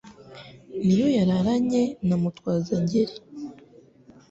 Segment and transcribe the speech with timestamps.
[0.83, 3.15] Ni yo yararanye na Mutwaza-ngeri.